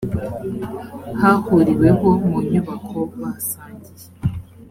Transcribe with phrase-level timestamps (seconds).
[1.21, 4.07] hahuriweho mu nyubako basangiye